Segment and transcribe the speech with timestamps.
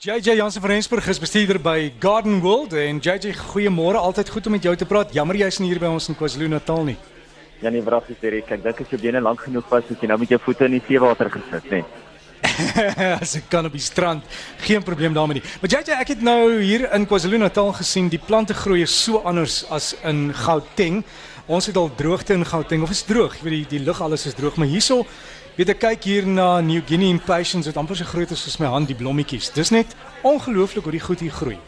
[0.00, 4.54] JJ Jansen van Rensburg is bestuurder by Garden World en JJ goeiemôre, altyd goed om
[4.56, 5.10] met jou te praat.
[5.12, 6.94] Jammer jy's nie hier by ons in KwaZulu-Natal nie.
[7.60, 10.16] Ja nee, wragtig Derek, ek dink as jou bene lank genoeg was, as jy nou
[10.22, 11.82] met jou voete in die seewater gesit, nê.
[13.20, 14.24] As ek kan op die strand,
[14.64, 15.44] geen probleem daarmee nie.
[15.60, 19.92] Maar JJ, ek het nou hier in KwaZulu-Natal gesien die plante groei so anders as
[20.00, 21.02] in Gauteng.
[21.44, 23.36] Ons het al droogte in Gauteng of is droog?
[23.36, 25.02] Jy weet die die lug alles is droog, maar hierso
[25.60, 28.68] weet ek kyk hier na New Guinea impatiens wat amper so groot is soos my
[28.72, 29.50] hand die blommetjies.
[29.52, 29.92] Dis net
[30.24, 31.58] ongelooflik hoe die goed hier groei.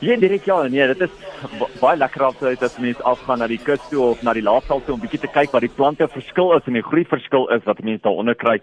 [0.00, 1.18] Ja, direk ja, nee, dit is
[1.58, 4.80] ba baie lekker altyd as mense afgaan na die kus toe of na die laafval
[4.86, 7.66] toe om bietjie te kyk wat die plante verskil is en die groei verskil is
[7.68, 8.56] wat mense daaronder kry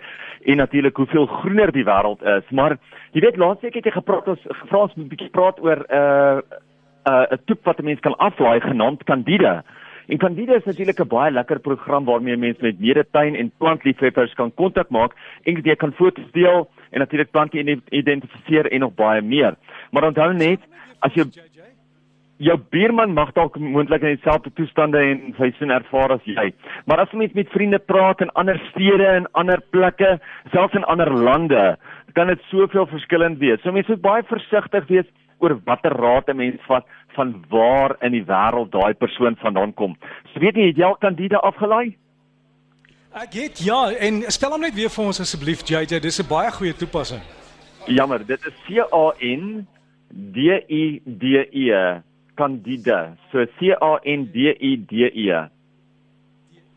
[0.50, 2.50] en natuurlik hoeveel groener die wêreld is.
[2.50, 2.80] Maar
[3.14, 5.94] jy weet laas week het jy gepraat ons gevra ons 'n bietjie praat oor 'n
[5.94, 6.42] uh,
[7.06, 9.62] 'n uh, toep wat 'n mens kan aflaai genaamd Candida.
[10.08, 14.54] En Candida is natuurlik 'n baie lekker program waarmee mense met medetuin en plantliefhebbers kan
[14.54, 15.12] kontak maak
[15.44, 19.56] en jy kan foto's deel en natuurlik plante identifiseer en nog baie meer.
[19.92, 20.60] Maar onthou net
[21.00, 21.24] as jy
[22.38, 26.54] jou buurman mag dalk moontlik in dieselfde toestande en seisoen ervaar as jy.
[26.86, 30.20] Maar as jy met met vriende praat in ander stede en ander plekke,
[30.52, 31.78] selfs in ander lande,
[32.14, 33.62] kan dit soveel verskillend wees.
[33.62, 35.06] So mense moet baie versigtig wees
[35.40, 36.86] oor watter raad 'n mens vat
[37.16, 39.96] van waar in die wêreld daai persoon vandaan kom.
[40.34, 41.98] So weet jy, het jy al kandidaat afgelaai?
[43.18, 46.52] Ek het ja, en spel hom net weer vir ons asseblief JJ, dis 'n baie
[46.52, 47.22] goeie toepassing.
[47.88, 49.68] Jammer, dit is C A N
[50.12, 50.38] D
[50.70, 52.02] I D E
[52.36, 53.18] Candida.
[53.32, 55.50] So C A N D I D E.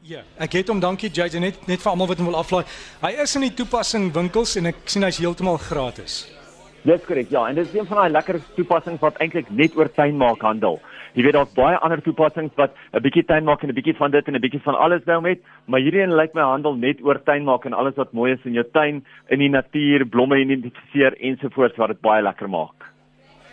[0.02, 2.64] Ja, ek het hom dankie JJ net net vir almal wat hom wil aflaai.
[3.02, 6.39] Hy is in die toepassing winkels en ek sien hy's heeltemal gratis.
[6.82, 7.28] Dis korrek.
[7.28, 10.40] Ja, en dit is een van daai lekker toepassings wat eintlik net oor tuin maak
[10.40, 10.78] handel.
[11.12, 14.10] Jy weet daar's baie ander toepassings wat 'n bietjie tuin maak en 'n bietjie van
[14.10, 17.02] dit en 'n bietjie van alles nou met, maar hierdie een lyk my handel net
[17.02, 20.38] oor tuin maak en alles wat mooi is in jou tuin, in die natuur, blomme
[20.38, 22.88] identifiseer ensovoorts wat dit baie lekker maak.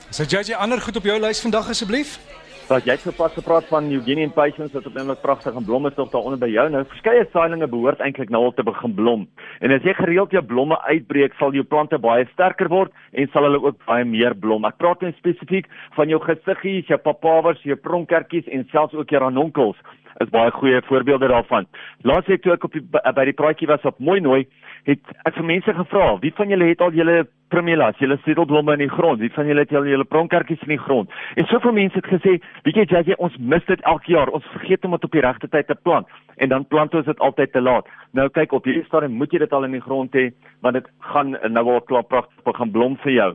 [0.09, 2.19] So JJ, ander goed op jou lys vandag asseblief?
[2.67, 6.49] Wat jy gepas gepraat van Eugenian patience wat op 'n pragtige blomme tog daaronder by
[6.51, 6.83] jou nou.
[6.83, 9.27] Verskeie saailinge behoort eintlik nou al te begin blom.
[9.59, 13.43] En as jy gereeld jou blomme uitbreek sal jou plante baie sterker word en sal
[13.43, 14.65] hulle ook baie meer blom.
[14.65, 19.21] Ek praat net spesifiek van jou gesiggies jou papawers jou pronkertjies en selfs ook jou
[19.21, 19.77] ranonkels
[20.23, 21.67] is baie goeie voorbeelde daarvan.
[22.01, 24.45] Laasweek toe ek op die, by die praatjie was op Mooi Nooi,
[24.87, 28.85] het ek vir mense gevra, wie van julle het al julle primelas, julle sedelblomme in
[28.85, 29.19] die grond?
[29.23, 31.11] Wie van julle het al julle pronkertjies in die grond?
[31.35, 34.31] En soveel mense het gesê, weet jy jy ons mis dit elke jaar.
[34.35, 36.07] Ons vergeet om dit op die regte tyd te plant
[36.37, 37.87] en dan plant ons dit altyd te laat.
[38.15, 40.29] Nou kyk op hierdie stadium moet jy dit al in die grond hê
[40.61, 43.31] want dit gaan nou al klaar pragtig begin blom vir jou.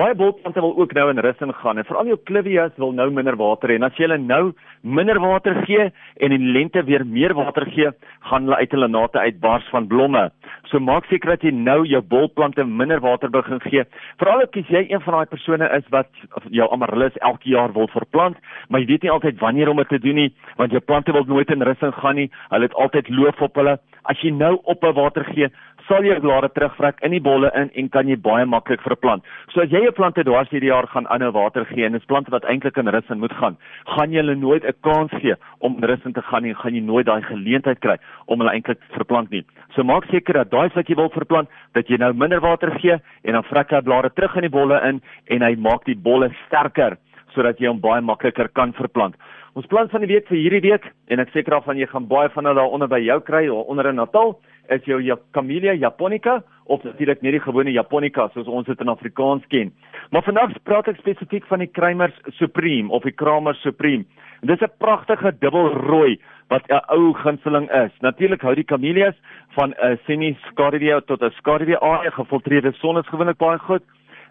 [0.00, 3.36] Baie bolplante wil ook nou in rus ingaan en veral jou clivias wil nou minder
[3.36, 3.74] water hê.
[3.76, 7.90] En as jy hulle nou minder water gee en in lente weer meer water gee,
[8.30, 10.24] gaan hulle uit hulle nate uitbars van blomme.
[10.70, 13.84] So maak seker dat jy nou jou bolplante minder water begin gee.
[14.22, 16.08] Veral as jy een van daai persone is wat
[16.48, 20.00] jou amaryllis elke jaar wil verplant, maar jy weet nie altyd wanneer om dit te
[20.00, 22.30] doen nie, want jou plante wil nooit in rus ingaan nie.
[22.48, 23.76] Hulle het altyd loof op hulle.
[24.08, 25.52] As jy nou op 'n water gee,
[25.88, 29.24] sal jy blare terugvrek in die bolle in en kan jy baie maklik verplant.
[29.52, 32.30] So as jy 'n plante dwars hierdie jaar gaan aanhou water gee en dis plante
[32.30, 33.56] wat eintlik in rus in moet gaan,
[33.86, 36.74] gaan jy hulle nooit 'n kans gee om in rus in te gaan nie, gaan
[36.74, 39.44] jy nooit daai geleentheid kry om hulle eintlik verplant nie.
[39.74, 43.00] So maak seker dat daai wat jy wil verplant, dat jy nou minder water gee
[43.24, 46.30] en dan vrek hy blare terug in die bolle in en hy maak die bolle
[46.46, 46.96] sterker
[47.34, 49.14] sodat jy hom baie makliker kan verplant.
[49.54, 52.08] Ons plan van die week vir hierdie week en ek seker af van jy gaan
[52.08, 54.38] baie van hulle daaronder by jou kry onder in Natal
[54.70, 55.00] is jou
[55.32, 59.72] Camellia japonica of natuurlik net die gewone japonica soos ons dit in Afrikaans ken.
[60.10, 64.04] Maar vandag praat ek spesifiek van die Kramers Supreme of die Kramer Supreme.
[64.42, 67.92] En dis 'n pragtige dubbelrooi wat 'n ou gunsteling is.
[68.00, 69.14] Natuurlik hou die Camellias
[69.56, 73.82] van 'n semi-scardia tot 'n scardia area gefiltreerde son is gewoonlik baie goed,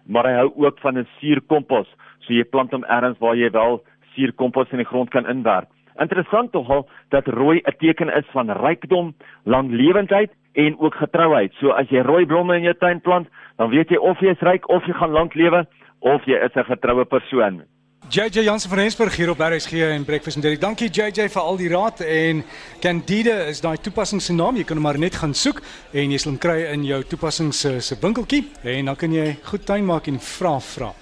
[0.06, 1.88] maar hy hou ook van 'n suurkompos.
[2.22, 3.82] So jy plant hom elders waar jy wel
[4.14, 5.68] suurkompos in die grond kan inwerk.
[6.00, 11.52] Interessant togal dat rooi 'n teken is van rykdom, langlewendheid en ook getrouheid.
[11.60, 14.40] So as jy rooi blomme in jou tuin plant, dan weet jy of jy is
[14.40, 15.66] ryk of jy gaan lank lewe
[16.00, 17.62] of jy is 'n getroue persoon.
[18.10, 20.58] JJ Jansen van Rensburg hier op RSG en Breakfast and Dairy.
[20.58, 22.42] Dankie JJ vir al die raad en
[22.80, 24.56] Candida is daai toepassing se naam.
[24.56, 27.54] Jy kan hom maar net gaan soek en jy sal hom kry in jou toepassing
[27.54, 30.92] se se winkeltjie en dan kan jy goed tuin maak en vra vra.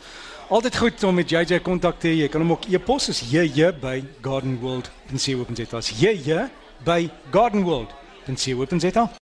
[0.51, 2.17] Altyd goed om met JJ kontak te hê.
[2.25, 5.81] Jy kan hom ook e-pos as JJ by gardenworld.co.za.
[6.03, 6.51] JJ
[6.83, 9.20] by gardenworld.co.za.